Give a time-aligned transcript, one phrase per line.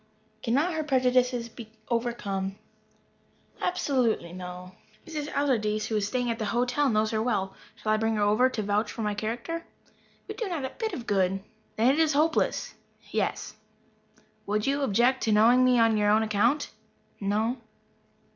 [0.41, 2.55] "Cannot her prejudices be overcome?"
[3.61, 4.71] "Absolutely no."
[5.05, 5.31] "Mrs.
[5.31, 7.53] Allardyce, who is staying at the hotel, knows her well.
[7.75, 9.63] Shall I bring her over to vouch for my character?"
[10.27, 11.43] "It would not do a bit of good."
[11.75, 12.73] "Then it is hopeless."
[13.11, 13.53] "Yes."
[14.47, 16.71] "Would you object to knowing me on your own account?"
[17.19, 17.57] "No."